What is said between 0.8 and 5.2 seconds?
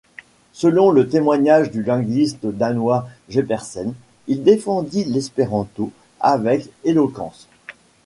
le témoignage du linguiste danois Jespersen, il défendit